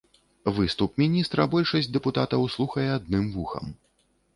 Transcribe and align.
Выступ 0.55 0.97
міністра 1.03 1.47
большасць 1.53 1.93
дэпутатаў 2.01 2.51
слухае 2.59 2.87
адным 2.99 3.33
вухам. 3.39 3.75